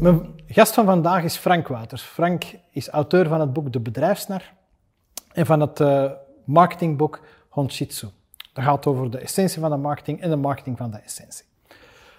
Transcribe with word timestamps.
Mijn 0.00 0.40
gast 0.46 0.74
van 0.74 0.84
vandaag 0.84 1.24
is 1.24 1.36
Frank 1.36 1.68
Wouters. 1.68 2.02
Frank 2.02 2.44
is 2.70 2.88
auteur 2.88 3.28
van 3.28 3.40
het 3.40 3.52
boek 3.52 3.72
De 3.72 3.80
Bedrijfsnar 3.80 4.54
en 5.32 5.46
van 5.46 5.60
het 5.60 5.80
uh, 5.80 6.10
marketingboek 6.44 7.20
Honshitsu. 7.48 8.08
Dat 8.52 8.64
gaat 8.64 8.86
over 8.86 9.10
de 9.10 9.18
essentie 9.18 9.60
van 9.60 9.70
de 9.70 9.76
marketing 9.76 10.20
en 10.20 10.30
de 10.30 10.36
marketing 10.36 10.76
van 10.76 10.90
de 10.90 10.96
essentie. 10.96 11.44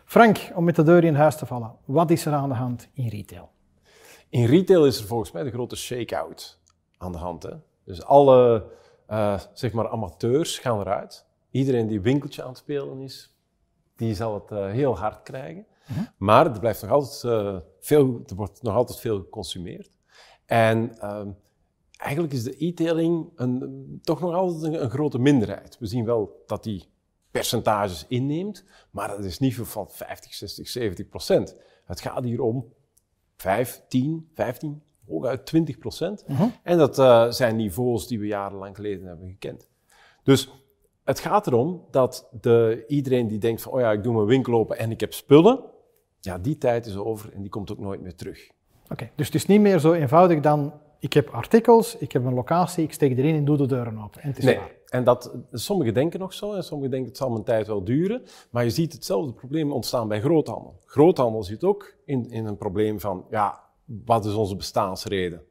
Frank, 0.06 0.52
om 0.56 0.64
met 0.64 0.76
de 0.76 0.84
deur 0.84 1.04
in 1.04 1.16
huis 1.16 1.36
te 1.36 1.46
vallen, 1.46 1.76
wat 1.86 2.12
is 2.12 2.26
er 2.26 2.34
aan 2.34 2.50
de 2.50 2.56
hand 2.56 2.88
in 2.94 3.08
retail? 3.08 3.50
In 4.30 4.46
retail 4.46 4.86
is 4.86 5.00
er 5.00 5.06
volgens 5.06 5.32
mij 5.32 5.44
de 5.44 5.52
grote 5.52 5.76
shake-out 5.76 6.60
aan 6.98 7.12
de 7.12 7.18
hand. 7.18 7.44
Hè? 7.44 7.54
Dus 7.84 8.04
alle 8.04 8.66
uh, 9.10 9.40
zeg 9.54 9.72
maar 9.72 9.90
amateurs 9.90 10.60
gaan 10.60 10.80
eruit. 10.80 11.26
Iedereen 11.52 11.88
die 11.88 12.02
winkeltje 12.02 12.42
aan 12.42 12.50
het 12.50 12.58
spelen 12.58 13.00
is, 13.00 13.34
die 13.96 14.16
zal 14.16 14.34
het 14.34 14.52
uh, 14.52 14.72
heel 14.72 14.98
hard 14.98 15.24
krijgen. 15.24 15.66
Maar 16.18 16.46
er, 16.46 16.60
blijft 16.60 16.82
nog 16.82 16.92
altijd, 16.92 17.24
uh, 17.24 17.58
veel, 17.80 18.22
er 18.26 18.36
wordt 18.36 18.62
nog 18.62 18.76
altijd 18.76 19.00
veel 19.00 19.20
geconsumeerd. 19.20 19.90
En 20.46 21.00
ehm, 21.00 21.30
eigenlijk 21.98 22.34
is 22.34 22.44
de 22.44 22.66
e-tailing 22.66 23.30
toch 24.02 24.20
nog 24.20 24.34
altijd 24.34 24.64
een, 24.64 24.84
een, 24.84 24.90
grote 24.90 25.20
minderheid. 25.20 25.78
We 25.80 25.86
zien 25.86 26.06
wel 26.06 26.44
dat 26.46 26.64
die 26.64 26.90
percentages 27.32 28.06
inneemt, 28.08 28.66
maar 28.92 29.08
dat 29.08 29.24
is 29.24 29.40
niet 29.40 29.56
van 29.56 29.90
50, 29.90 30.34
60, 30.34 30.68
70 30.68 31.10
procent. 31.10 31.56
Het 31.86 32.02
gaat 32.02 32.24
hier 32.24 32.42
om 32.42 32.74
5, 33.36 33.84
10, 33.88 34.30
15, 34.34 34.82
hooguit 35.08 35.46
20 35.46 35.78
procent. 35.78 36.24
Mhm. 36.28 36.48
En 36.64 36.78
dat 36.78 37.00
uh, 37.00 37.32
zijn 37.32 37.56
niveaus 37.56 38.08
die 38.08 38.20
we 38.20 38.28
jarenlang 38.28 38.76
geleden 38.76 39.08
hebben 39.08 39.28
gekend. 39.28 39.68
Dus 40.24 40.50
het 41.04 41.20
gaat 41.20 41.48
erom 41.48 41.86
dat 41.92 42.30
de, 42.42 42.84
iedereen 42.88 43.28
die 43.28 43.40
denkt 43.40 43.62
van, 43.62 43.72
oh 43.72 43.80
ja, 43.80 43.92
ik 43.92 44.04
doe 44.04 44.14
mijn 44.14 44.26
winkel 44.26 44.54
open 44.54 44.78
en 44.78 44.92
ik 44.92 45.00
heb 45.00 45.14
spullen, 45.14 45.64
ja, 46.20 46.38
die 46.38 46.58
tijd 46.58 46.86
is 46.86 46.96
over 46.96 47.34
en 47.34 47.42
die 47.42 47.50
komt 47.50 47.72
ook 47.72 47.80
nooit 47.80 48.02
meer 48.02 48.16
terug. 48.16 48.50
Oké, 48.90 49.10
dus 49.16 49.26
het 49.26 49.36
is 49.36 49.46
niet 49.46 49.62
meer 49.62 49.80
zo 49.80 49.94
eenvoudig 49.94 50.40
dan, 50.40 50.74
ik 51.00 51.14
heb 51.14 51.30
artikels, 51.30 51.98
ik 51.98 52.12
heb 52.12 52.26
een 52.26 52.34
locatie, 52.34 52.84
ik 52.84 52.94
steek 52.94 53.18
erin 53.18 53.36
en 53.36 53.46
doe 53.46 53.58
de 53.58 53.66
deuren 53.66 54.04
open. 54.04 54.22
En 54.22 54.28
het 54.28 54.38
is 54.38 54.44
nee, 54.44 54.60
en 54.90 55.04
dat, 55.04 55.36
sommigen 55.52 55.94
denken 55.94 56.20
nog 56.20 56.34
zo 56.34 56.54
en 56.54 56.64
sommigen 56.64 56.92
denken 56.92 57.10
het 57.10 57.18
zal 57.18 57.30
mijn 57.30 57.44
tijd 57.44 57.68
wel 57.68 57.84
duren, 57.84 58.22
maar 58.50 58.64
je 58.64 58.70
ziet 58.70 58.94
hetzelfde 58.94 59.34
probleem 59.34 59.72
ontstaan 59.72 60.08
bij 60.08 60.22
groothandel. 60.22 60.80
Groothandel 60.86 61.44
zit 61.44 61.64
ook 61.64 61.94
in, 62.06 62.30
in 62.30 62.46
een 62.46 62.58
probleem 62.58 63.00
van, 63.00 63.26
ja, 63.30 63.60
wat 63.86 64.26
is 64.26 64.34
onze 64.34 64.56
bestaansreden? 64.56 65.42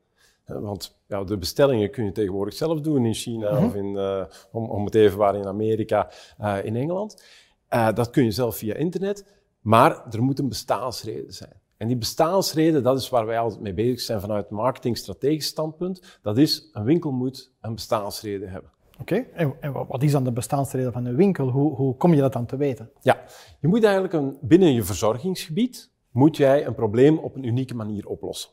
Want 0.44 1.00
ja, 1.06 1.24
de 1.24 1.38
bestellingen 1.38 1.90
kun 1.90 2.04
je 2.04 2.12
tegenwoordig 2.12 2.54
zelf 2.54 2.80
doen 2.80 3.06
in 3.06 3.14
China 3.14 3.52
mhm. 3.52 3.64
of 3.64 3.74
in, 3.74 3.86
uh, 3.86 4.24
om, 4.52 4.70
om 4.70 4.84
het 4.84 4.94
even 4.94 5.18
waar 5.18 5.36
in 5.36 5.46
Amerika, 5.46 6.10
uh, 6.40 6.64
in 6.64 6.76
Engeland. 6.76 7.22
Uh, 7.70 7.92
dat 7.92 8.10
kun 8.10 8.24
je 8.24 8.30
zelf 8.30 8.56
via 8.56 8.74
internet, 8.74 9.37
maar 9.60 10.06
er 10.10 10.22
moet 10.22 10.38
een 10.38 10.48
bestaansreden 10.48 11.32
zijn. 11.32 11.60
En 11.76 11.86
die 11.86 11.96
bestaansreden, 11.96 12.82
dat 12.82 12.98
is 12.98 13.08
waar 13.08 13.26
wij 13.26 13.38
altijd 13.38 13.60
mee 13.60 13.74
bezig 13.74 14.00
zijn 14.00 14.20
vanuit 14.20 14.50
marketingstrategisch 14.50 15.46
standpunt. 15.46 16.18
Dat 16.22 16.38
is, 16.38 16.68
een 16.72 16.84
winkel 16.84 17.10
moet 17.10 17.52
een 17.60 17.74
bestaansreden 17.74 18.50
hebben. 18.50 18.70
Oké, 19.00 19.14
en, 19.14 19.54
en, 19.60 19.72
wat 19.72 20.02
is 20.02 20.12
dan 20.12 20.24
de 20.24 20.32
bestaansreden 20.32 20.92
van 20.92 21.04
een 21.04 21.16
winkel? 21.16 21.48
Hoe, 21.48 21.74
hoe 21.74 21.96
kom 21.96 22.14
je 22.14 22.20
dat 22.20 22.32
dan 22.32 22.46
te 22.46 22.56
weten? 22.56 22.90
Ja, 23.00 23.24
je 23.60 23.68
moet 23.68 23.84
eigenlijk 23.84 24.14
een, 24.14 24.38
binnen 24.40 24.72
je 24.72 24.82
verzorgingsgebied, 24.82 25.90
moet 26.10 26.36
jij 26.36 26.66
een 26.66 26.74
probleem 26.74 27.18
op 27.18 27.34
een 27.34 27.44
unieke 27.44 27.74
manier 27.74 28.06
oplossen. 28.06 28.50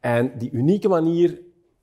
En 0.00 0.38
die 0.38 0.50
unieke 0.50 0.88
manier, 0.88 1.40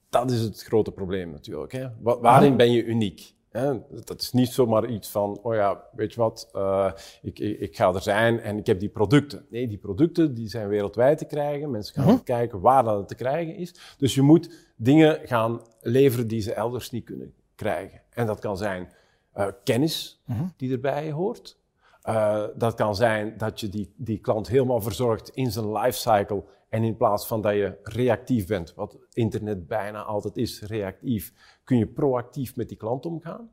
dat 0.10 0.32
is 0.32 0.42
het 0.42 0.64
grote 0.64 0.92
probleem 0.92 1.32
natuurlijk. 1.32 1.72
Hè? 1.72 1.88
Waarin 2.02 2.58
ben 2.58 2.72
je 2.72 2.86
uniek? 2.86 3.34
Hè? 3.50 3.80
Dat 4.04 4.22
is 4.22 4.32
niet 4.32 4.50
zomaar 4.50 4.86
iets 4.86 5.10
van, 5.10 5.40
oh 5.44 5.54
ja, 5.54 5.84
weet 5.92 6.14
je 6.14 6.20
wat, 6.20 6.50
uh, 6.56 6.92
ik, 7.22 7.40
ik, 7.40 7.60
ik, 7.60 7.76
ga 7.76 7.94
er 7.94 8.02
zijn 8.02 8.40
en 8.40 8.58
ik 8.58 8.66
heb 8.66 8.80
die 8.80 8.90
producten. 8.90 9.46
Nee, 9.50 9.68
die 9.68 9.78
producten 9.78 10.34
die 10.34 10.48
zijn 10.48 10.68
wereldwijd 10.68 11.18
te 11.18 11.26
krijgen. 11.26 11.72
Mensen 11.72 11.94
gaan 11.94 12.14
uh 12.14 12.20
kijken 12.24 12.60
waar 12.60 12.84
dat 12.84 13.08
te 13.08 13.16
krijgen 13.16 13.56
is. 13.56 13.96
Dus 13.98 14.16
je 14.16 14.22
moet 14.22 14.68
dingen 14.76 15.20
gaan 15.24 15.62
leveren 15.82 16.28
die 16.28 16.42
ze 16.42 16.54
elders 16.54 16.90
niet 16.90 17.06
kunnen 17.06 17.34
krijgen. 17.56 18.02
En 18.10 18.26
dat 18.26 18.40
kan 18.40 18.58
zijn 18.58 18.90
uh, 19.38 19.48
kennis 19.64 20.22
uh 20.30 20.42
die 20.58 20.72
erbij 20.72 21.12
hoort. 21.12 21.58
Uh, 22.04 22.44
dat 22.56 22.74
kan 22.74 22.96
zijn 22.96 23.38
dat 23.38 23.60
je 23.60 23.70
die, 23.70 23.94
die 23.96 24.20
klant 24.20 24.48
helemaal 24.48 24.82
verzorgt 24.82 25.30
in 25.30 25.52
zijn 25.52 25.72
lifecycle 25.72 26.44
en 26.70 26.84
in 26.84 26.98
plaats 26.98 27.28
van 27.28 27.42
dat 27.42 27.54
je 27.54 27.80
reactief 27.84 28.48
bent, 28.48 28.74
wat 28.74 28.98
internet 29.14 29.68
bijna 29.68 30.04
altijd 30.04 30.38
is, 30.38 30.62
reactief, 30.62 31.34
kun 31.64 31.78
je 31.78 31.88
proactief 31.88 32.56
met 32.56 32.68
die 32.68 32.78
klant 32.78 33.06
omgaan. 33.06 33.52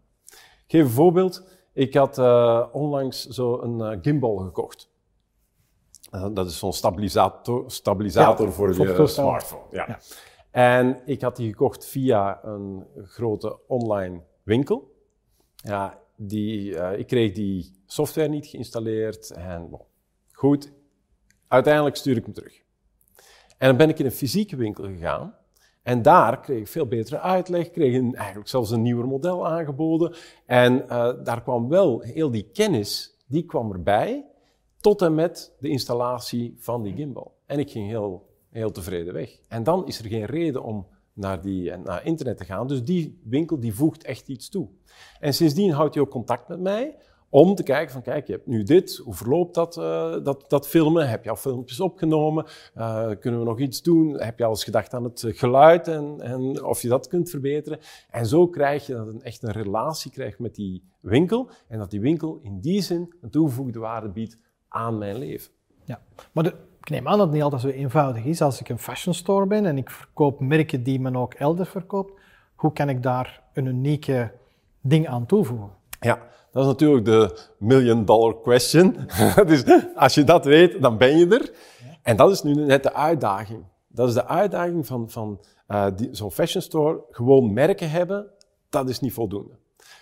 Ik 0.67 0.73
geef 0.73 0.83
een 0.83 0.91
voorbeeld. 0.91 1.49
Ik 1.73 1.95
had 1.95 2.19
uh, 2.19 2.67
onlangs 2.73 3.27
zo 3.27 3.61
een 3.61 3.93
uh, 3.93 3.99
gimbal 4.03 4.37
gekocht. 4.37 4.91
Uh, 6.11 6.29
dat 6.33 6.47
is 6.47 6.59
zo'n 6.59 6.73
stabilisator, 6.73 7.71
stabilisator 7.71 8.53
voor 8.53 8.75
je 8.75 9.07
smartphone. 9.07 9.63
Ja. 9.71 9.85
ja. 9.89 9.99
En 10.51 11.01
ik 11.05 11.21
had 11.21 11.37
die 11.37 11.49
gekocht 11.49 11.87
via 11.87 12.45
een 12.45 12.87
grote 13.03 13.67
online 13.67 14.23
winkel. 14.43 14.95
Ja, 15.55 16.01
die, 16.17 16.75
ik 16.97 17.07
kreeg 17.07 17.33
die 17.33 17.81
software 17.87 18.29
niet 18.29 18.47
geïnstalleerd 18.47 19.31
en 19.31 19.71
bon, 19.71 19.83
goed. 20.33 20.73
Uiteindelijk 21.49 21.97
stuur 21.97 22.17
ik 22.17 22.25
hem 22.25 22.35
terug. 22.35 22.65
En 23.59 23.69
dan 23.69 23.77
ben 23.77 23.89
ik 23.89 23.99
in 23.99 24.05
een 24.05 24.11
fysieke 24.13 24.57
winkel 24.57 24.85
gegaan. 24.85 25.35
En 25.83 26.03
daar 26.03 26.41
kreeg 26.41 26.59
ik 26.59 26.69
veel 26.69 26.87
betere 26.87 27.21
uitleg, 27.21 27.71
kreeg 27.71 28.15
eigenlijk 28.15 28.49
zelfs 28.49 28.71
een 28.71 28.83
nieuwer 28.83 29.07
model 29.07 29.49
aangeboden. 29.49 30.15
En 30.47 30.83
uh, 30.83 31.13
daar 31.25 31.43
kwam 31.43 31.69
wel 31.69 32.01
heel 32.01 32.31
die 32.31 32.51
kennis, 32.53 33.17
die 33.27 33.45
kwam 33.45 33.73
erbij, 33.73 34.25
tot 34.81 35.03
en 35.03 35.15
met 35.15 35.55
de 35.61 35.69
installatie 35.69 36.55
van 36.59 36.83
die 36.83 36.95
gimbal. 36.95 37.35
En 37.47 37.59
ik 37.59 37.71
ging 37.71 37.89
heel, 37.89 38.29
heel 38.51 38.71
tevreden 38.71 39.15
weg. 39.15 39.41
En 39.49 39.63
dan 39.63 39.87
is 39.87 39.99
er 39.99 40.09
geen 40.09 40.25
reden 40.25 40.63
om 40.63 40.87
naar, 41.13 41.41
die, 41.41 41.77
naar 41.77 42.05
internet 42.05 42.37
te 42.37 42.45
gaan. 42.45 42.67
Dus 42.67 42.85
die 42.85 43.21
winkel 43.25 43.61
die 43.61 43.75
voegt 43.75 44.05
echt 44.05 44.29
iets 44.29 44.49
toe. 44.49 44.69
En 45.21 45.35
sindsdien 45.35 45.71
houdt 45.71 45.95
hij 45.95 46.03
ook 46.03 46.11
contact 46.11 46.49
met 46.49 46.61
mij 46.61 46.97
om 47.29 47.55
te 47.55 47.63
kijken 47.63 47.93
van, 47.93 48.03
kijk, 48.03 48.27
je 48.27 48.33
hebt 48.33 48.47
nu 48.47 48.63
dit, 48.63 48.97
hoe 49.05 49.15
verloopt 49.15 49.55
dat, 49.55 49.77
uh, 49.77 50.17
dat, 50.23 50.45
dat 50.49 50.69
filmen? 50.69 51.09
Heb 51.09 51.25
je 51.25 51.31
al 51.31 51.37
filmpjes 51.37 51.81
opgenomen? 51.81 52.45
Uh, 52.77 53.11
kunnen 53.21 53.41
we 53.41 53.47
nog 53.47 53.59
iets 53.59 53.83
doen? 53.83 54.21
Heb 54.21 54.39
je 54.39 54.45
al 54.45 54.51
eens 54.51 54.65
gedacht 54.65 54.95
aan 54.95 55.05
het 55.05 55.25
geluid 55.27 55.89
en, 55.89 56.21
en 56.21 56.65
of 56.65 56.83
je 56.83 56.89
dat 56.89 57.09
kunt 57.09 57.31
verbeteren? 57.31 57.79
En 58.11 58.27
zo 58.27 58.49
krijg 58.49 58.87
je 58.87 58.95
dat 58.95 59.07
een, 59.07 59.23
echt 59.23 59.43
een 59.43 59.53
relatie 59.53 60.11
krijgt 60.11 60.39
met 60.39 60.55
die 60.55 60.83
winkel 61.01 61.51
en 61.69 61.79
dat 61.79 61.91
die 61.91 62.01
winkel 62.01 62.39
in 62.43 62.61
die 62.61 62.83
zin 62.83 63.15
een 63.21 63.31
toegevoegde 63.31 63.79
waarde 63.79 64.09
biedt 64.09 64.39
aan 64.69 64.99
mijn 64.99 65.19
leven. 65.19 65.51
Ja, 65.85 66.01
maar 66.33 66.47
ik 66.47 66.91
neem 66.91 67.09
aan 67.09 67.19
dat 67.19 67.27
het 67.27 67.35
niet 67.35 67.43
altijd 67.43 67.63
zo 67.63 67.69
eenvoudig 67.69 68.25
is. 68.25 68.43
Als 68.43 68.61
ik 68.61 68.69
een 68.69 68.79
fashion 68.79 69.15
store 69.15 69.47
ben 69.47 69.67
en 69.67 69.79
ik 69.79 69.91
verkoop 69.91 70.41
merken 70.41 70.83
die 70.83 71.01
men 71.01 71.17
ook 71.17 71.35
elders 71.35 71.69
verkoopt, 71.69 72.21
hoe 72.55 72.73
kan 72.73 72.89
ik 72.89 73.03
daar 73.03 73.43
een 73.53 73.67
unieke 73.67 74.33
ding 74.81 75.09
aan 75.09 75.27
toevoegen? 75.27 75.71
Ja, 76.01 76.29
dat 76.51 76.63
is 76.63 76.69
natuurlijk 76.69 77.05
de 77.05 77.39
million 77.59 78.05
dollar 78.05 78.41
question. 78.41 78.97
dus 79.47 79.65
als 79.95 80.15
je 80.15 80.25
dat 80.25 80.45
weet, 80.45 80.83
dan 80.83 80.99
ben 80.99 81.19
je 81.19 81.27
er. 81.29 81.51
En 82.03 82.17
dat 82.17 82.31
is 82.31 82.43
nu 82.43 82.55
net 82.55 82.83
de 82.83 82.95
uitdaging. 82.95 83.65
Dat 83.89 84.09
is 84.09 84.15
de 84.15 84.27
uitdaging 84.27 84.87
van, 84.87 85.11
van 85.11 85.41
uh, 85.69 85.87
zo'n 86.11 86.33
fashion 86.33 86.63
store. 86.63 87.05
Gewoon 87.11 87.53
merken 87.53 87.91
hebben, 87.91 88.31
dat 88.69 88.89
is 88.89 89.01
niet 89.01 89.13
voldoende. 89.13 89.59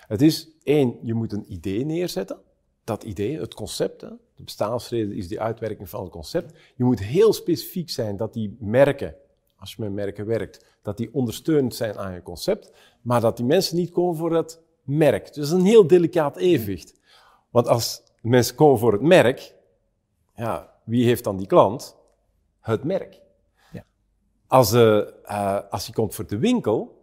Het 0.06 0.22
is 0.22 0.48
één, 0.62 0.98
je 1.02 1.14
moet 1.14 1.32
een 1.32 1.52
idee 1.52 1.84
neerzetten. 1.84 2.38
Dat 2.84 3.04
idee, 3.04 3.40
het 3.40 3.54
concept, 3.54 4.00
hè. 4.00 4.08
de 4.08 4.42
bestaansreden 4.42 5.16
is 5.16 5.28
die 5.28 5.40
uitwerking 5.40 5.88
van 5.88 6.02
het 6.02 6.10
concept. 6.10 6.54
Je 6.76 6.84
moet 6.84 7.00
heel 7.00 7.32
specifiek 7.32 7.90
zijn 7.90 8.16
dat 8.16 8.32
die 8.32 8.56
merken, 8.60 9.14
als 9.56 9.74
je 9.74 9.82
met 9.82 9.92
merken 9.92 10.26
werkt, 10.26 10.64
dat 10.82 10.96
die 10.96 11.14
ondersteunend 11.14 11.74
zijn 11.74 11.98
aan 11.98 12.12
je 12.12 12.22
concept. 12.22 12.72
Maar 13.02 13.20
dat 13.20 13.36
die 13.36 13.46
mensen 13.46 13.76
niet 13.76 13.90
komen 13.90 14.16
voor 14.16 14.30
dat 14.30 14.62
merk. 14.84 15.34
Dus 15.34 15.50
een 15.50 15.64
heel 15.64 15.86
delicaat 15.86 16.36
evenwicht. 16.36 17.00
Want 17.50 17.68
als 17.68 18.02
mensen 18.20 18.54
komen 18.54 18.78
voor 18.78 18.92
het 18.92 19.02
merk, 19.02 19.54
ja, 20.36 20.72
wie 20.84 21.04
heeft 21.04 21.24
dan 21.24 21.36
die 21.36 21.46
klant? 21.46 21.96
Het 22.60 22.84
merk. 22.84 23.20
Ja. 23.72 23.84
Als, 24.46 24.72
uh, 24.72 25.00
als 25.70 25.86
je 25.86 25.92
komt 25.92 26.14
voor 26.14 26.26
de 26.26 26.38
winkel, 26.38 27.02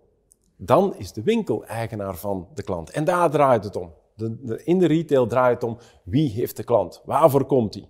dan 0.56 0.96
is 0.96 1.12
de 1.12 1.24
winkel 1.24 1.66
eigenaar 1.66 2.16
van 2.16 2.48
de 2.54 2.64
klant. 2.64 2.90
En 2.90 3.04
daar 3.04 3.30
draait 3.30 3.64
het 3.64 3.76
om. 3.76 3.94
De, 4.16 4.46
de, 4.46 4.64
in 4.64 4.80
de 4.80 4.88
retail 4.88 5.28
draait 5.28 5.62
het 5.62 5.70
om 5.70 5.78
wie 6.04 6.30
heeft 6.30 6.58
de 6.58 6.64
klant? 6.64 7.02
Waarvoor 7.06 7.46
komt 7.46 7.74
hij? 7.74 7.90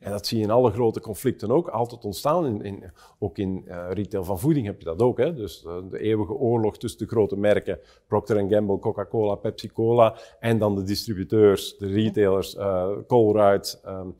En 0.00 0.10
dat 0.10 0.26
zie 0.26 0.38
je 0.38 0.44
in 0.44 0.50
alle 0.50 0.70
grote 0.70 1.00
conflicten 1.00 1.50
ook 1.50 1.68
altijd 1.68 2.04
ontstaan. 2.04 2.46
In, 2.46 2.62
in, 2.62 2.84
ook 3.18 3.38
in 3.38 3.64
uh, 3.66 3.86
retail 3.90 4.24
van 4.24 4.38
voeding 4.38 4.66
heb 4.66 4.78
je 4.78 4.84
dat 4.84 5.02
ook. 5.02 5.18
Hè? 5.18 5.34
Dus 5.34 5.64
uh, 5.66 5.72
de 5.90 5.98
eeuwige 5.98 6.32
oorlog 6.32 6.78
tussen 6.78 6.98
de 6.98 7.06
grote 7.06 7.36
merken, 7.36 7.78
Procter 8.06 8.48
Gamble, 8.48 8.78
Coca-Cola, 8.78 9.34
Pepsi-Cola, 9.34 10.16
en 10.38 10.58
dan 10.58 10.74
de 10.74 10.82
distributeurs, 10.82 11.76
de 11.76 11.86
retailers, 11.86 12.54
uh, 12.54 12.88
Colruyt, 13.06 13.82
um, 13.86 14.16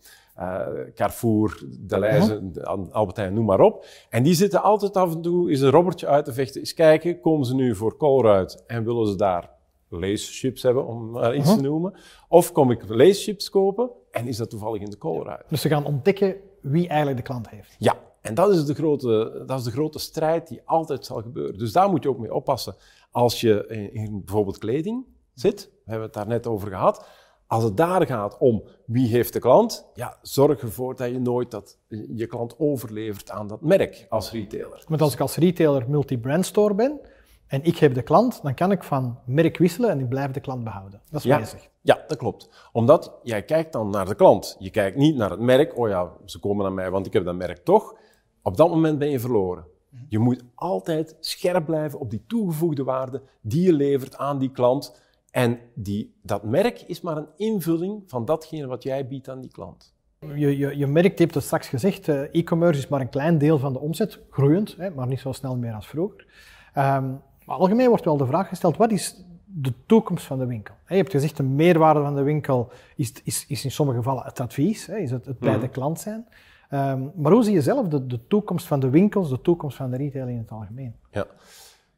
Carrefour, 0.94 1.62
Deleuze, 1.79 2.43
Albert 2.91 3.17
Heijn, 3.17 3.35
noem 3.35 3.44
maar 3.44 3.61
op. 3.61 3.85
En 4.09 4.23
die 4.23 4.35
zitten 4.35 4.62
altijd 4.62 4.97
af 4.97 5.15
en 5.15 5.21
toe 5.21 5.50
is 5.50 5.61
een 5.61 5.71
robbertje 5.71 6.06
uit 6.06 6.25
te 6.25 6.33
vechten. 6.33 6.61
Eens 6.61 6.75
kijken, 6.75 7.21
komen 7.21 7.47
ze 7.47 7.55
nu 7.55 7.75
voor 7.75 7.97
Colruyt 7.97 8.65
en 8.67 8.85
willen 8.85 9.06
ze 9.06 9.17
daar 9.17 9.50
leeschips 9.88 10.62
hebben, 10.62 10.87
om 10.87 11.11
maar 11.11 11.37
iets 11.37 11.55
te 11.55 11.62
noemen. 11.62 11.94
Of 12.29 12.53
kom 12.53 12.71
ik 12.71 12.88
leeschips 12.88 13.50
kopen 13.50 13.91
en 14.11 14.27
is 14.27 14.37
dat 14.37 14.51
toevallig 14.51 14.83
in 14.83 14.91
de 14.91 14.97
koolruit. 14.97 15.45
Dus 15.49 15.61
ze 15.61 15.69
gaan 15.69 15.85
ontdekken 15.85 16.37
wie 16.61 16.89
eigenlijk 16.89 17.17
de 17.17 17.23
klant 17.23 17.49
heeft. 17.49 17.77
Ja, 17.79 17.99
en 18.21 18.35
dat 18.35 18.51
is, 18.51 18.65
de 18.65 18.75
grote, 18.75 19.43
dat 19.47 19.59
is 19.59 19.65
de 19.65 19.71
grote 19.71 19.99
strijd 19.99 20.49
die 20.49 20.61
altijd 20.65 21.07
zal 21.07 21.23
gebeuren. 21.23 21.59
Dus 21.59 21.73
daar 21.73 21.91
moet 21.91 22.03
je 22.03 22.09
ook 22.09 22.19
mee 22.19 22.35
oppassen. 22.35 22.75
Als 23.11 23.41
je 23.41 23.67
in, 23.69 23.95
in 23.95 24.25
bijvoorbeeld 24.25 24.59
kleding 24.59 25.05
zit, 25.35 25.71
we 25.85 25.91
hebben 25.91 26.07
het 26.07 26.15
daar 26.15 26.27
net 26.27 26.47
over 26.47 26.69
gehad. 26.69 27.07
Als 27.47 27.65
het 27.65 27.77
daar 27.77 28.07
gaat 28.07 28.39
om 28.39 28.62
wie 28.85 29.09
heeft 29.09 29.33
de 29.33 29.39
klant, 29.39 29.87
ja, 29.95 30.19
zorg 30.23 30.61
ervoor 30.61 30.97
dat 30.97 31.11
je 31.11 31.19
nooit 31.19 31.51
dat, 31.51 31.79
je 32.15 32.27
klant 32.27 32.55
overlevert 32.59 33.31
aan 33.31 33.47
dat 33.47 33.61
merk 33.61 34.07
als 34.09 34.33
retailer. 34.33 34.85
Want 34.89 35.01
als 35.01 35.12
ik 35.12 35.21
als 35.21 35.37
retailer 35.37 35.91
multi-brand 35.91 36.47
store 36.47 36.75
ben 36.75 37.01
en 37.50 37.64
ik 37.64 37.76
heb 37.79 37.94
de 37.94 38.02
klant, 38.02 38.43
dan 38.43 38.55
kan 38.55 38.70
ik 38.70 38.85
van 38.85 39.19
merk 39.25 39.56
wisselen 39.58 39.91
en 39.91 40.00
ik 40.00 40.08
blijf 40.08 40.31
de 40.31 40.41
klant 40.41 40.64
behouden. 40.64 41.00
Dat 41.11 41.20
is 41.20 41.26
Ja. 41.26 41.38
wat 41.38 41.50
je 41.50 41.56
zegt. 41.56 41.70
Ja, 41.81 42.05
dat 42.06 42.19
klopt. 42.19 42.69
Omdat 42.73 43.12
jij 43.23 43.43
kijkt 43.43 43.73
dan 43.73 43.91
naar 43.91 44.06
de 44.06 44.14
klant. 44.14 44.56
Je 44.58 44.70
kijkt 44.70 44.97
niet 44.97 45.17
naar 45.17 45.31
het 45.31 45.41
merk. 45.41 45.76
Oh 45.79 45.88
ja, 45.88 46.12
ze 46.25 46.38
komen 46.38 46.62
naar 46.64 46.73
mij, 46.75 46.91
want 46.91 47.06
ik 47.06 47.12
heb 47.12 47.25
dat 47.25 47.35
merk 47.35 47.58
toch. 47.64 47.94
Op 48.43 48.56
dat 48.56 48.69
moment 48.69 48.99
ben 48.99 49.11
je 49.11 49.20
verloren. 49.20 49.64
Je 50.08 50.19
moet 50.19 50.44
altijd 50.55 51.17
scherp 51.20 51.64
blijven 51.64 51.99
op 52.00 52.11
die 52.11 52.25
toegevoegde 52.26 52.85
waarde 52.85 53.23
die 53.41 53.62
je 53.67 53.73
levert 53.73 54.17
aan 54.17 54.38
die 54.38 54.50
klant. 54.50 55.00
En 55.31 55.58
die, 55.75 56.14
dat 56.23 56.43
merk 56.44 56.81
is 56.81 57.00
maar 57.00 57.17
een 57.17 57.29
invulling 57.37 58.02
van 58.06 58.25
datgene 58.25 58.67
wat 58.67 58.82
jij 58.82 59.06
biedt 59.08 59.29
aan 59.29 59.41
die 59.41 59.50
klant. 59.50 59.94
Je, 60.35 60.56
je, 60.58 60.76
je 60.79 60.87
merkt, 60.87 61.19
je 61.19 61.23
hebt 61.25 61.35
het 61.35 61.44
straks 61.44 61.69
gezegd, 61.69 62.08
eh, 62.08 62.23
e-commerce 62.35 62.79
is 62.81 62.88
maar 62.88 63.00
een 63.00 63.08
klein 63.08 63.38
deel 63.38 63.58
van 63.58 63.73
de 63.73 63.79
omzet, 63.79 64.20
groeiend, 64.31 64.75
hè, 64.76 64.91
maar 64.91 65.06
niet 65.06 65.20
zo 65.20 65.32
snel 65.32 65.56
meer 65.56 65.73
als 65.75 65.88
vroeger. 65.88 66.26
Ehm, 66.75 67.12
maar 67.50 67.58
algemeen 67.58 67.88
wordt 67.88 68.05
wel 68.05 68.17
de 68.17 68.26
vraag 68.26 68.49
gesteld, 68.49 68.76
wat 68.76 68.93
is 68.93 69.25
de 69.44 69.73
toekomst 69.87 70.25
van 70.25 70.38
de 70.38 70.47
winkel? 70.47 70.75
Je 70.88 70.94
hebt 70.94 71.11
gezegd, 71.11 71.37
de 71.37 71.43
meerwaarde 71.43 72.00
van 72.00 72.14
de 72.14 72.23
winkel 72.23 72.70
is, 72.97 73.12
is, 73.25 73.44
is 73.49 73.64
in 73.64 73.70
sommige 73.70 73.99
gevallen 73.99 74.23
het 74.25 74.41
advies, 74.41 74.88
is 74.88 75.11
het, 75.11 75.26
het 75.26 75.38
bij 75.38 75.58
de 75.58 75.69
klant 75.69 76.00
zijn. 76.00 76.29
Ehm, 76.69 77.08
maar 77.14 77.32
hoe 77.32 77.43
zie 77.43 77.52
je 77.52 77.61
zelf 77.61 77.88
de, 77.88 78.06
de 78.06 78.26
toekomst 78.26 78.67
van 78.67 78.81
de 78.81 78.91
winkels, 78.91 79.29
de 79.29 79.41
toekomst 79.41 79.76
van 79.76 79.91
de 79.91 79.97
retail 79.97 80.29
in 80.29 80.38
het 80.38 80.50
algemeen? 80.50 80.94
Ja. 81.11 81.26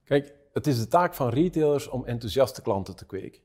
Kijk, 0.04 0.34
het 0.52 0.66
is 0.66 0.78
de 0.78 0.88
taak 0.88 1.14
van 1.14 1.28
retailers 1.28 1.88
om 1.88 2.04
enthousiaste 2.04 2.62
klanten 2.62 2.96
te 2.96 3.06
kweken. 3.06 3.40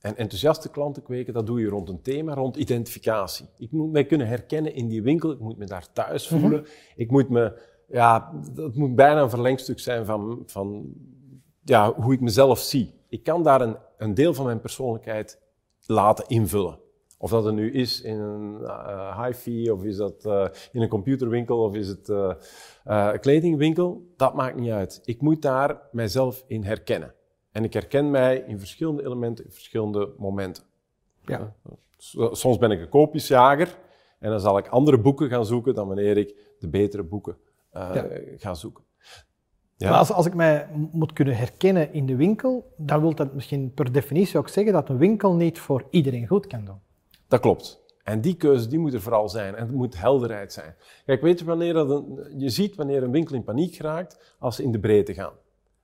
En 0.00 0.16
enthousiaste 0.16 0.70
klanten 0.70 1.02
kweken, 1.02 1.34
dat 1.34 1.46
doe 1.46 1.60
je 1.60 1.68
rond 1.68 1.88
een 1.88 2.02
thema, 2.02 2.34
rond 2.34 2.56
identificatie. 2.56 3.46
Ik 3.56 3.70
moet 3.70 3.92
mij 3.92 4.06
kunnen 4.06 4.26
herkennen 4.26 4.74
in 4.74 4.88
die 4.88 5.02
winkel, 5.02 5.30
ik 5.30 5.40
moet 5.40 5.58
me 5.58 5.64
daar 5.64 5.92
thuis 5.92 6.28
voelen. 6.28 6.66
Ik 6.96 7.10
moet 7.10 7.28
me, 7.28 7.60
ja, 7.88 8.32
dat 8.54 8.74
moet 8.74 8.94
bijna 8.94 9.20
een 9.20 9.30
verlengstuk 9.30 9.78
zijn 9.78 10.04
van, 10.04 10.42
van 10.46 10.92
ja, 11.68 11.92
hoe 11.94 12.12
ik 12.12 12.20
mezelf 12.20 12.58
zie. 12.58 12.94
Ik 13.08 13.22
kan 13.22 13.42
daar 13.42 13.60
een, 13.60 13.76
een 13.98 14.14
deel 14.14 14.34
van 14.34 14.44
mijn 14.44 14.60
persoonlijkheid 14.60 15.40
laten 15.86 16.24
invullen. 16.28 16.78
Of 17.18 17.30
dat 17.30 17.46
er 17.46 17.52
nu 17.52 17.72
is 17.72 18.00
in 18.00 18.18
een 18.20 18.64
eh 18.64 19.24
hi-fi, 19.24 19.70
of 19.70 19.84
is 19.84 19.96
dat 19.96 20.24
eh, 20.24 20.48
in 20.72 20.82
een 20.82 20.88
computerwinkel, 20.88 21.62
of 21.62 21.74
is 21.74 21.88
het 21.88 22.08
eh, 22.08 22.34
een 22.84 23.20
kledingwinkel, 23.20 24.12
dat 24.16 24.34
maakt 24.34 24.56
niet 24.56 24.70
uit. 24.70 25.00
Ik 25.04 25.20
moet 25.20 25.42
daar 25.42 25.82
mijzelf 25.92 26.44
in 26.46 26.64
herkennen. 26.64 27.14
En 27.52 27.64
ik 27.64 27.72
herken 27.72 28.10
mij 28.10 28.44
in 28.46 28.58
verschillende 28.58 29.02
elementen, 29.04 29.44
in 29.44 29.50
verschillende 29.52 30.12
momenten. 30.18 30.62
Ja. 31.24 31.54
So- 31.96 32.34
Soms 32.34 32.58
ben 32.58 32.70
ik 32.70 32.80
een 32.80 32.88
koopjesjager 32.88 33.78
en 34.18 34.30
dan 34.30 34.40
zal 34.40 34.58
ik 34.58 34.68
andere 34.68 34.98
boeken 35.00 35.28
gaan 35.28 35.46
zoeken 35.46 35.74
dan 35.74 35.86
wanneer 35.86 36.16
ik 36.16 36.54
de 36.58 36.68
betere 36.68 37.02
boeken 37.02 37.36
Ja. 37.72 38.08
ga 38.36 38.54
zoeken. 38.54 38.84
Ja. 39.78 39.90
Maar 39.90 39.98
als, 39.98 40.12
als 40.12 40.26
ik 40.26 40.34
mij 40.34 40.66
moet 40.92 41.12
kunnen 41.12 41.36
herkennen 41.36 41.92
in 41.92 42.06
de 42.06 42.16
winkel, 42.16 42.72
dan 42.76 43.00
wil 43.00 43.14
dat 43.14 43.34
misschien 43.34 43.72
per 43.74 43.92
definitie 43.92 44.38
ook 44.38 44.48
zeggen 44.48 44.72
dat 44.72 44.88
een 44.88 44.98
winkel 44.98 45.34
niet 45.34 45.58
voor 45.58 45.84
iedereen 45.90 46.26
goed 46.26 46.46
kan 46.46 46.64
doen. 46.64 46.80
Dat 47.28 47.40
klopt. 47.40 47.80
En 48.04 48.20
die 48.20 48.34
keuze 48.34 48.68
die 48.68 48.78
moet 48.78 48.94
er 48.94 49.00
vooral 49.00 49.28
zijn. 49.28 49.54
En 49.54 49.66
het 49.66 49.74
moet 49.74 50.00
helderheid 50.00 50.52
zijn. 50.52 50.74
Kijk, 51.06 51.20
weet 51.20 51.38
je 51.38 51.44
wanneer 51.44 51.72
dat 51.72 51.90
een, 51.90 52.34
je 52.36 52.48
ziet 52.48 52.76
wanneer 52.76 53.02
een 53.02 53.10
winkel 53.10 53.34
in 53.34 53.44
paniek 53.44 53.78
raakt 53.78 54.36
als 54.38 54.56
ze 54.56 54.62
in 54.62 54.72
de 54.72 54.78
breedte 54.78 55.14
gaan. 55.14 55.32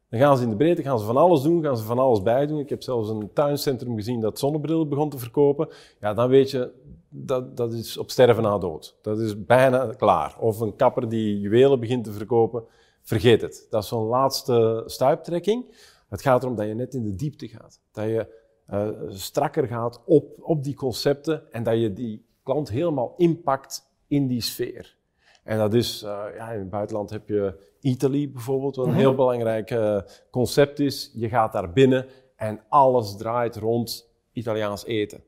Dan 0.08 0.20
gaan 0.20 0.36
ze 0.36 0.42
in 0.42 0.50
de 0.50 0.56
breedte, 0.56 0.82
gaan 0.82 0.98
ze 0.98 1.04
van 1.04 1.16
alles 1.16 1.42
doen, 1.42 1.62
gaan 1.62 1.76
ze 1.76 1.84
van 1.84 1.98
alles 1.98 2.22
bij 2.22 2.46
doen. 2.46 2.58
Ik 2.58 2.68
heb 2.68 2.82
zelfs 2.82 3.08
een 3.08 3.30
tuincentrum 3.32 3.96
gezien 3.96 4.20
dat 4.20 4.38
zonnebrillen 4.38 4.88
begon 4.88 5.10
te 5.10 5.18
verkopen. 5.18 5.68
Ja, 6.00 6.14
dan 6.14 6.28
weet 6.28 6.50
je, 6.50 6.70
dat, 7.08 7.56
dat 7.56 7.72
is 7.72 7.98
op 7.98 8.10
sterven 8.10 8.42
na 8.42 8.58
dood. 8.58 8.96
Dat 9.02 9.18
is 9.18 9.44
bijna 9.44 9.86
klaar. 9.86 10.36
Of 10.38 10.60
een 10.60 10.76
kapper 10.76 11.08
die 11.08 11.40
juwelen 11.40 11.80
begint 11.80 12.04
te 12.04 12.12
verkopen, 12.12 12.64
vergeet 13.04 13.40
het. 13.40 13.66
Dat 13.70 13.82
is 13.82 13.88
zo'n 13.88 14.06
laatste 14.06 14.82
stuiptrekking. 14.86 15.74
Het 16.08 16.22
gaat 16.22 16.42
erom 16.42 16.56
dat 16.56 16.66
je 16.66 16.74
net 16.74 16.94
in 16.94 17.04
de 17.04 17.14
diepte 17.14 17.48
gaat. 17.48 17.80
Dat 17.92 18.04
je 18.04 18.42
eh, 18.66 18.88
strakker 19.08 19.66
gaat 19.66 20.02
op, 20.04 20.36
op 20.40 20.64
die 20.64 20.74
concepten 20.74 21.52
en 21.52 21.62
dat 21.62 21.80
je 21.80 21.92
die 21.92 22.26
klant 22.42 22.68
helemaal 22.68 23.14
inpakt 23.16 23.90
in 24.06 24.26
die 24.26 24.40
sfeer. 24.40 24.96
En 25.42 25.58
dat 25.58 25.74
is, 25.74 26.02
eh, 26.02 26.24
ja, 26.36 26.50
in 26.50 26.58
het 26.58 26.70
buitenland 26.70 27.10
heb 27.10 27.28
je 27.28 27.72
Italy 27.80 28.30
bijvoorbeeld, 28.30 28.76
wat 28.76 28.86
een 28.86 28.94
heel 28.94 29.14
belangrijk 29.14 29.70
eh, 29.70 30.00
concept 30.30 30.78
is. 30.78 31.10
Je 31.14 31.28
gaat 31.28 31.52
daar 31.52 31.72
binnen 31.72 32.06
en 32.36 32.60
alles 32.68 33.16
draait 33.16 33.56
rond 33.56 34.10
Italiaans 34.32 34.84
eten. 34.84 35.22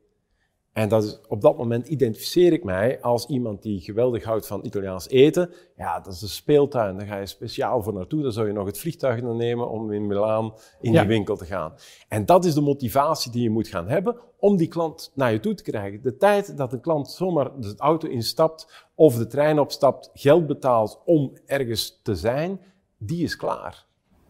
En 0.77 0.89
dat 0.89 1.03
is, 1.03 1.19
op 1.27 1.41
dat 1.41 1.57
moment 1.57 1.87
identificeer 1.87 2.53
ik 2.53 2.63
mij 2.63 3.01
als 3.01 3.25
iemand 3.25 3.61
die 3.61 3.81
geweldig 3.81 4.23
houdt 4.23 4.47
van 4.47 4.65
Italiaans 4.65 5.09
eten. 5.09 5.49
Ja, 5.77 5.99
dat 5.99 6.13
is 6.13 6.21
een 6.21 6.27
speeltuin. 6.27 6.97
Daar 6.97 7.07
ga 7.07 7.17
je 7.17 7.25
speciaal 7.25 7.81
voor 7.83 7.93
naartoe. 7.93 8.21
Dan 8.21 8.31
zou 8.31 8.47
je 8.47 8.53
nog 8.53 8.65
het 8.65 8.79
vliegtuig 8.79 9.21
naar 9.21 9.35
nemen 9.35 9.69
om 9.69 9.91
in 9.91 10.07
Milaan 10.07 10.53
in 10.81 10.91
Ja. 10.91 10.99
die 10.99 11.09
winkel 11.09 11.35
te 11.37 11.45
gaan. 11.45 11.73
En 12.07 12.25
dat 12.25 12.45
is 12.45 12.53
de 12.53 12.61
motivatie 12.61 13.31
die 13.31 13.43
je 13.43 13.49
moet 13.49 13.67
gaan 13.67 13.87
hebben 13.87 14.15
om 14.39 14.57
die 14.57 14.67
klant 14.67 15.11
naar 15.15 15.31
je 15.31 15.39
toe 15.39 15.53
te 15.53 15.63
krijgen. 15.63 16.01
De 16.01 16.17
tijd 16.17 16.57
dat 16.57 16.73
een 16.73 16.81
klant 16.81 17.09
zomaar 17.09 17.59
de 17.59 17.73
auto 17.77 18.07
instapt 18.07 18.85
of 18.95 19.15
de 19.15 19.27
trein 19.27 19.59
opstapt, 19.59 20.09
geld 20.13 20.47
betaalt 20.47 21.01
om 21.05 21.33
ergens 21.45 21.99
te 22.03 22.15
zijn, 22.15 22.61
die 22.97 23.23
is 23.23 23.35
klaar. 23.35 23.86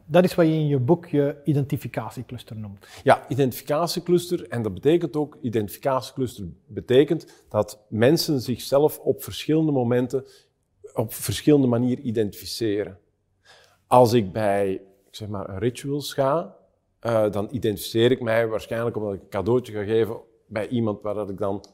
Dat 0.09 0.23
is 0.23 0.35
wat 0.35 0.45
je 0.45 0.51
in 0.51 0.67
je 0.67 0.79
boek 0.79 1.05
je 1.05 1.35
identificatiecluster 1.43 2.55
noemt. 2.55 2.87
Ja, 3.03 3.29
identificatiecluster. 3.29 4.47
En 4.47 4.61
dat 4.61 4.73
betekent 4.73 5.15
ook, 5.15 5.37
identificatiecluster 5.41 6.45
betekent 6.65 7.45
dat 7.49 7.85
mensen 7.89 8.41
zichzelf 8.41 8.99
op 8.99 9.23
verschillende 9.23 9.71
momenten, 9.71 10.25
op 10.93 11.13
verschillende 11.13 11.67
manieren 11.67 12.07
identificeren. 12.07 12.97
Als 13.87 14.13
ik 14.13 14.31
bij, 14.31 14.81
zeg 15.11 15.27
maar, 15.27 15.57
rituals 15.57 16.13
ga, 16.13 16.55
eh, 16.99 17.31
dan 17.31 17.47
identificeer 17.51 18.11
ik 18.11 18.21
mij 18.21 18.47
waarschijnlijk 18.47 18.95
omdat 18.95 19.13
ik 19.13 19.21
een 19.21 19.29
cadeautje 19.29 19.73
ga 19.73 19.83
geven 19.83 20.17
bij 20.47 20.67
iemand 20.67 21.01
waar 21.01 21.13
dat 21.13 21.29
ik 21.29 21.37
dan 21.37 21.65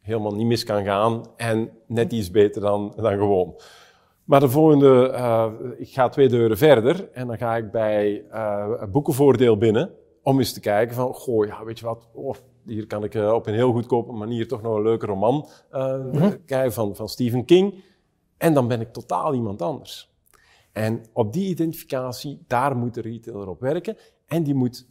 helemaal 0.00 0.34
niet 0.34 0.46
mis 0.46 0.64
kan 0.64 0.84
gaan 0.84 1.30
en 1.36 1.70
net 1.86 2.12
iets 2.12 2.30
beter 2.30 2.60
dan, 2.60 2.92
dan 2.96 3.18
gewoon. 3.18 3.60
Maar 4.24 4.40
de 4.40 4.48
volgende, 4.48 5.08
eh, 5.08 5.52
ik 5.76 5.88
ga 5.88 6.08
twee 6.08 6.28
deuren 6.28 6.58
verder 6.58 7.10
en 7.12 7.26
dan 7.26 7.38
ga 7.38 7.56
ik 7.56 7.70
bij 7.70 8.24
een 8.80 8.90
boekenvoordeel 8.90 9.56
binnen 9.56 9.90
om 10.24 10.38
eens 10.38 10.52
te 10.52 10.60
kijken 10.60 10.94
van, 10.94 11.14
goh, 11.14 11.46
ja, 11.46 11.64
weet 11.64 11.78
je 11.78 11.84
wat, 11.84 12.08
oh, 12.12 12.34
hier 12.64 12.86
kan 12.86 13.04
ik 13.04 13.14
eh, 13.14 13.32
op 13.32 13.46
een 13.46 13.54
heel 13.54 13.72
goedkope 13.72 14.12
manier 14.12 14.48
toch 14.48 14.62
nog 14.62 14.76
een 14.76 14.82
leuke 14.82 15.06
roman 15.06 15.48
eh, 15.70 16.32
krijgen 16.46 16.72
van, 16.72 16.96
van 16.96 17.08
Stephen 17.08 17.44
King. 17.44 17.84
En 18.36 18.54
dan 18.54 18.68
ben 18.68 18.80
ik 18.80 18.92
totaal 18.92 19.34
iemand 19.34 19.62
anders. 19.62 20.12
En 20.72 21.04
op 21.12 21.32
die 21.32 21.48
identificatie, 21.48 22.44
daar 22.46 22.76
moet 22.76 22.94
de 22.94 23.00
retailer 23.00 23.48
op 23.48 23.60
werken 23.60 23.96
en 24.26 24.42
die 24.42 24.54
moet 24.54 24.86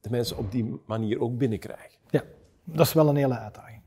de 0.00 0.10
mensen 0.10 0.38
op 0.38 0.50
die 0.50 0.80
manier 0.86 1.20
ook 1.20 1.38
binnenkrijgen. 1.38 1.98
Ja, 2.10 2.22
dat 2.64 2.86
is 2.86 2.92
wel 2.92 3.08
een 3.08 3.16
hele 3.16 3.38
uitdaging. 3.38 3.81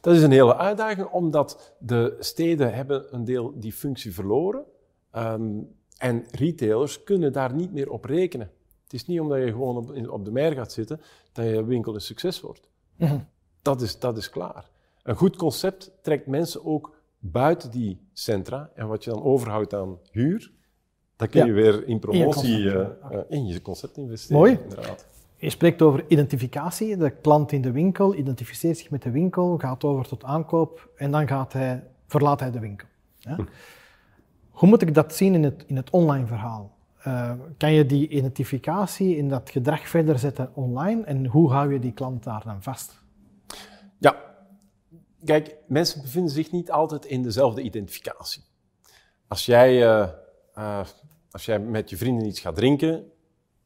Dat 0.00 0.14
is 0.14 0.22
een 0.22 0.30
hele 0.30 0.56
uitdaging, 0.56 1.06
omdat 1.08 1.74
de 1.78 2.16
steden 2.18 2.74
hebben 2.74 3.14
een 3.14 3.24
deel 3.24 3.52
die 3.60 3.72
functie 3.72 4.14
verloren. 4.14 4.64
Ehm, 5.10 5.50
en 5.98 6.24
retailers 6.30 7.04
kunnen 7.04 7.32
daar 7.32 7.54
niet 7.54 7.72
meer 7.72 7.90
op 7.90 8.04
rekenen. 8.04 8.50
Het 8.82 8.92
is 8.92 9.06
niet 9.06 9.20
omdat 9.20 9.38
je 9.38 9.46
gewoon 9.46 9.76
op, 9.76 9.92
in- 9.92 10.10
op 10.10 10.24
de 10.24 10.30
mer 10.32 10.52
gaat 10.52 10.72
zitten, 10.72 11.00
dat 11.32 11.44
je 11.44 11.64
winkel 11.64 11.94
een 11.94 12.00
succes 12.00 12.40
wordt. 12.40 12.68
dat, 13.62 13.80
is, 13.80 13.98
dat 13.98 14.16
is 14.16 14.30
klaar. 14.30 14.70
Een 15.02 15.16
goed 15.16 15.36
concept 15.36 15.90
trekt 16.02 16.26
mensen 16.26 16.64
ook 16.64 16.94
buiten 17.18 17.70
die 17.70 17.98
centra. 18.12 18.70
En 18.74 18.86
wat 18.88 19.04
je 19.04 19.10
dan 19.10 19.22
overhoudt 19.22 19.74
aan 19.74 19.98
huur, 20.10 20.52
dat 21.16 21.28
kun 21.28 21.40
Ja, 21.40 21.46
je 21.46 21.52
weer 21.52 21.86
in 21.88 21.98
promotie, 21.98 22.72
concept. 22.72 23.00
eh, 23.10 23.18
eh, 23.18 23.24
in 23.28 23.46
je 23.46 23.62
concept 23.62 23.96
investeren. 23.96 24.36
Mooi. 24.38 24.58
Inderdaad. 24.62 25.06
Je 25.42 25.50
spreekt 25.50 25.82
over 25.82 26.04
identificatie. 26.08 26.96
De 26.96 27.10
klant 27.10 27.52
in 27.52 27.62
de 27.62 27.70
winkel 27.70 28.14
identificeert 28.14 28.78
zich 28.78 28.90
met 28.90 29.02
de 29.02 29.10
winkel, 29.10 29.58
gaat 29.58 29.84
over 29.84 30.08
tot 30.08 30.24
aankoop 30.24 30.88
en 30.96 31.10
dan 31.10 31.28
gaat 31.28 31.52
hij, 31.52 31.84
verlaat 32.06 32.40
hij 32.40 32.50
de 32.50 32.58
winkel. 32.58 32.88
Ja? 33.18 33.36
Hoe 34.50 34.68
moet 34.68 34.82
ik 34.82 34.94
dat 34.94 35.14
zien 35.14 35.34
in 35.34 35.42
het, 35.44 35.64
in 35.66 35.76
het 35.76 35.90
online 35.90 36.26
verhaal? 36.26 36.76
Eh, 36.98 37.32
kan 37.56 37.72
je 37.72 37.86
die 37.86 38.08
identificatie 38.08 39.16
in 39.16 39.28
dat 39.28 39.50
gedrag 39.50 39.88
verder 39.88 40.18
zetten 40.18 40.50
online 40.54 41.04
en 41.04 41.26
hoe 41.26 41.52
hou 41.52 41.72
je 41.72 41.78
die 41.78 41.92
klant 41.92 42.24
daar 42.24 42.42
dan 42.44 42.62
vast? 42.62 43.02
Ja, 43.98 44.16
kijk, 45.24 45.56
mensen 45.66 46.02
bevinden 46.02 46.30
zich 46.30 46.50
niet 46.50 46.70
altijd 46.70 47.04
in 47.04 47.22
dezelfde 47.22 47.62
identificatie. 47.62 48.42
Als 49.28 49.46
jij, 49.46 49.82
eh, 49.82 50.08
eh, 50.54 50.86
als 51.30 51.44
jij 51.44 51.58
met 51.58 51.90
je 51.90 51.96
vrienden 51.96 52.26
iets 52.26 52.40
gaat 52.40 52.56
drinken, 52.56 53.12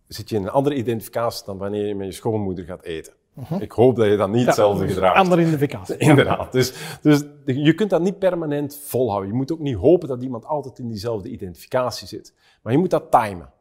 zit 0.09 0.29
je 0.29 0.37
in 0.37 0.43
een 0.43 0.51
andere 0.51 0.75
identificatie 0.77 1.45
dan 1.45 1.59
wanneer 1.59 1.87
je 1.87 1.95
met 1.95 2.07
je 2.07 2.13
schoonmoeder 2.13 2.65
gaat 2.65 2.83
eten. 2.83 3.13
Ik 3.59 3.73
hoop 3.73 3.97
dat 3.97 4.07
je 4.07 4.17
dan 4.17 4.31
niet 4.31 4.47
hetzelfde 4.47 4.89
gedraagt. 4.89 5.17
Andere 5.17 5.41
identificatie. 5.41 5.97
Inderdaad. 6.11 6.53
Dus, 6.53 6.99
dus 7.03 7.25
je 7.45 7.75
kunt 7.75 7.91
dat 7.91 8.03
niet 8.03 8.19
permanent 8.19 8.77
volhouden. 8.77 9.31
Je 9.31 9.37
moet 9.37 9.53
ook 9.53 9.59
niet 9.59 9.77
hopen 9.77 10.09
dat 10.09 10.23
iemand 10.23 10.45
altijd 10.45 10.79
in 10.79 10.89
diezelfde 10.89 11.29
identificatie 11.29 12.07
zit. 12.07 12.35
Maar 12.63 12.73
je 12.73 12.79
moet 12.79 12.91
dat 12.91 13.11
timen. 13.11 13.53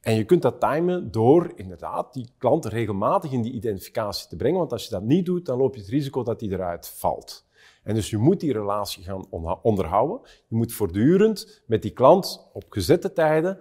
En 0.00 0.14
je 0.14 0.24
kunt 0.24 0.42
dat 0.42 0.60
timen 0.60 1.10
door 1.10 1.52
inderdaad 1.54 2.12
die 2.12 2.30
klanten 2.38 2.70
regelmatig 2.70 3.32
in 3.32 3.42
die 3.42 3.52
identificatie 3.52 4.28
te 4.28 4.36
brengen. 4.36 4.58
Want 4.58 4.72
als 4.72 4.84
je 4.84 4.90
dat 4.90 5.02
niet 5.02 5.26
doet, 5.26 5.46
dan 5.46 5.58
loop 5.58 5.74
je 5.74 5.80
het 5.80 5.90
risico 5.90 6.22
dat 6.22 6.38
die 6.38 6.52
eruit 6.52 6.88
valt. 6.88 7.48
En 7.82 7.94
dus 7.94 8.10
je 8.10 8.18
moet 8.18 8.40
die 8.40 8.52
relatie 8.52 9.02
gaan 9.02 9.26
onderhouden. 9.62 10.20
Je 10.46 10.56
moet 10.56 10.72
voortdurend 10.72 11.62
met 11.66 11.82
die 11.82 11.90
klant 11.90 12.50
op 12.52 12.64
gezette 12.68 13.12
tijden 13.12 13.58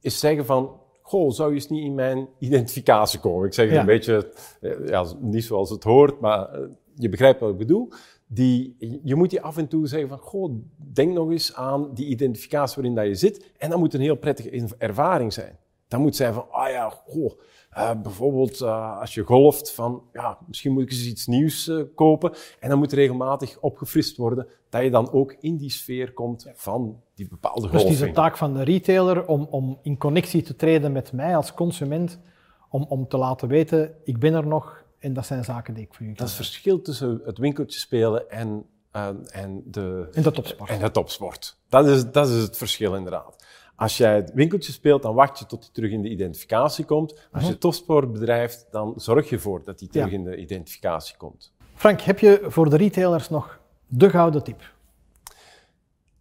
eens 0.00 0.18
zeggen 0.18 0.46
van, 0.46 0.80
goh, 1.08 1.30
zou 1.30 1.48
je 1.48 1.54
eens 1.54 1.68
niet 1.68 1.84
in 1.84 1.94
mijn 1.94 2.28
identificatie 2.38 3.20
komen? 3.20 3.46
Ik 3.46 3.54
zeg 3.54 3.68
het 3.68 3.78
een 3.78 3.86
beetje, 3.86 4.32
eh, 4.60 4.88
ja, 4.88 5.04
niet 5.20 5.44
zoals 5.44 5.70
het 5.70 5.84
hoort, 5.84 6.20
maar 6.20 6.52
eh, 6.52 6.60
je 6.94 7.08
begrijpt 7.08 7.40
wat 7.40 7.50
ik 7.50 7.56
bedoel. 7.56 7.88
Die, 8.26 8.76
je 9.02 9.14
moet 9.14 9.30
die 9.30 9.40
af 9.40 9.56
en 9.56 9.68
toe 9.68 9.86
zeggen 9.86 10.08
van, 10.08 10.18
goh, 10.18 10.54
denk 10.76 11.12
nog 11.12 11.30
eens 11.30 11.54
aan 11.54 11.94
die 11.94 12.06
identificatie 12.06 12.74
waarin 12.74 12.94
dat 12.94 13.06
je 13.06 13.14
zit. 13.14 13.50
En 13.58 13.70
dat 13.70 13.78
moet 13.78 13.94
een 13.94 14.00
heel 14.00 14.16
prettige 14.16 14.74
ervaring 14.78 15.32
zijn. 15.32 15.58
Dat 15.88 16.00
moet 16.00 16.16
zijn 16.16 16.34
van, 16.34 16.46
ah 16.50 16.70
ja, 16.70 16.88
goh, 17.06 17.32
uh, 17.76 17.90
bijvoorbeeld 18.02 18.60
uh, 18.60 19.00
als 19.00 19.14
je 19.14 19.22
golft 19.22 19.72
van, 19.72 20.02
ja, 20.12 20.38
misschien 20.46 20.72
moet 20.72 20.82
ik 20.82 20.90
eens 20.90 21.06
iets 21.06 21.26
nieuws 21.26 21.68
uh, 21.68 21.82
kopen. 21.94 22.32
En 22.60 22.68
dan 22.68 22.78
moet 22.78 22.92
regelmatig 22.92 23.58
opgefrist 23.60 24.16
worden, 24.16 24.46
dat 24.68 24.82
je 24.82 24.90
dan 24.90 25.12
ook 25.12 25.36
in 25.40 25.56
die 25.56 25.70
sfeer 25.70 26.12
komt 26.12 26.50
van 26.54 27.00
die 27.14 27.28
bepaalde 27.28 27.60
golfing. 27.60 27.82
Dus 27.82 27.90
het 27.90 28.00
is 28.00 28.06
de 28.06 28.20
taak 28.20 28.36
van 28.36 28.54
de 28.54 28.62
retailer 28.62 29.26
om, 29.26 29.46
om 29.50 29.78
in 29.82 29.98
connectie 29.98 30.42
te 30.42 30.56
treden 30.56 30.92
met 30.92 31.12
mij 31.12 31.36
als 31.36 31.54
consument, 31.54 32.20
om, 32.68 32.86
om 32.88 33.08
te 33.08 33.16
laten 33.16 33.48
weten, 33.48 33.94
ik 34.04 34.18
ben 34.18 34.34
er 34.34 34.46
nog 34.46 34.86
en 34.98 35.12
dat 35.12 35.26
zijn 35.26 35.44
zaken 35.44 35.74
die 35.74 35.84
ik 35.84 35.94
voor 35.94 36.06
u 36.06 36.12
Dat 36.12 36.28
is 36.28 36.36
het 36.36 36.46
verschil 36.46 36.82
tussen 36.82 37.20
het 37.24 37.38
winkeltje 37.38 37.80
spelen 37.80 38.30
en, 38.30 38.64
en, 38.90 39.62
de, 39.64 40.08
en 40.12 40.22
de 40.22 40.30
topsport. 40.30 40.70
En 40.70 40.78
de 40.78 40.90
topsport. 40.90 41.58
Dat 41.68 41.86
is, 41.86 42.10
dat 42.10 42.28
is 42.28 42.42
het 42.42 42.56
verschil 42.56 42.94
inderdaad. 42.94 43.44
Als 43.78 43.96
jij 43.96 44.14
het 44.14 44.32
winkeltje 44.34 44.72
speelt, 44.72 45.02
dan 45.02 45.14
wacht 45.14 45.38
je 45.38 45.46
tot 45.46 45.62
hij 45.62 45.72
terug 45.72 45.90
in 45.90 46.02
de 46.02 46.08
identificatie 46.08 46.84
komt. 46.84 47.28
Als 47.32 47.46
je 47.46 47.58
topsport 47.58 48.12
bedrijft, 48.12 48.66
dan 48.70 48.92
zorg 48.96 49.28
je 49.28 49.34
ervoor 49.34 49.64
dat 49.64 49.80
hij 49.80 49.88
terug 49.88 50.12
in 50.12 50.24
de 50.24 50.36
identificatie 50.36 51.16
komt. 51.16 51.52
Frank, 51.74 52.00
heb 52.00 52.18
je 52.18 52.40
voor 52.42 52.70
de 52.70 52.76
retailers 52.76 53.28
nog 53.28 53.60
de 53.86 54.10
gouden 54.10 54.42
tip? 54.42 54.72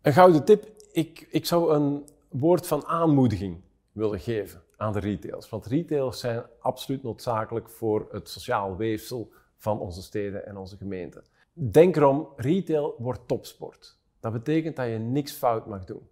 Een 0.02 0.14
gouden 0.14 0.46
tip? 0.46 0.68
Ik, 0.92 1.28
ik 1.30 1.46
zou 1.46 1.74
een 1.74 2.06
woord 2.30 2.68
van 2.68 2.86
aanmoediging 2.86 3.62
willen 3.92 4.20
geven 4.20 4.62
aan 4.76 4.94
de 4.94 5.00
retailers. 5.00 5.50
Want 5.50 5.66
retailers 5.66 6.20
zijn 6.20 6.44
absoluut 6.60 7.04
noodzakelijk 7.04 7.70
voor 7.70 8.08
het 8.12 8.30
sociaal 8.30 8.76
weefsel 8.76 9.32
van 9.58 9.80
onze 9.80 10.02
steden 10.02 10.46
en 10.46 10.58
onze 10.58 10.78
gemeenten. 10.78 11.24
Denk 11.54 11.96
erom, 11.96 12.28
retail 12.36 12.96
wordt 12.98 13.28
topsport. 13.28 13.98
Dat 14.20 14.32
betekent 14.32 14.76
dat 14.76 14.88
je 14.88 14.98
niks 14.98 15.32
fout 15.32 15.68
mag 15.68 15.86
doen. 15.86 16.08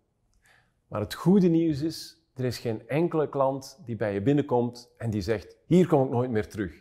Maar 0.88 1.02
het 1.02 1.14
goede 1.14 1.48
nieuws 1.48 1.82
is, 1.82 2.18
er 2.36 2.46
is 2.46 2.58
geen 2.58 2.88
enkele 2.88 3.30
klant 3.30 3.80
die 3.86 3.96
bij 3.96 4.14
je 4.14 4.22
binnenkomt 4.22 4.90
en 4.98 5.10
die 5.10 5.22
zegt, 5.22 5.58
hier 5.66 5.88
kom 5.88 6.04
ik 6.04 6.10
nooit 6.10 6.30
meer 6.32 6.48
terug. 6.48 6.74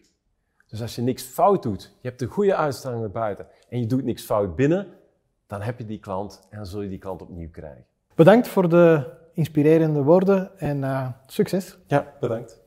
Dus 0.66 0.80
als 0.82 0.94
je 0.94 1.02
niks 1.02 1.22
fout 1.22 1.62
doet, 1.62 1.82
je 2.00 2.08
hebt 2.08 2.22
een 2.22 2.28
goede 2.28 2.54
uitstraling 2.54 3.00
naar 3.00 3.10
buiten 3.10 3.46
en 3.68 3.80
je 3.80 3.86
doet 3.86 4.04
niks 4.04 4.22
fout 4.22 4.56
binnen, 4.56 4.86
dan 5.46 5.62
heb 5.62 5.78
je 5.78 5.84
die 5.84 6.00
klant 6.00 6.46
en 6.50 6.56
dan 6.56 6.66
zul 6.66 6.82
je 6.82 6.88
die 6.88 6.98
klant 6.98 7.22
opnieuw 7.22 7.50
krijgen. 7.50 7.84
Bedankt 8.14 8.48
voor 8.48 8.68
de 8.68 9.10
inspirerende 9.32 10.02
woorden 10.02 10.58
en 10.58 10.78
uh, 10.78 11.08
succes. 11.26 11.78
Ja, 11.86 12.12
bedankt. 12.20 12.62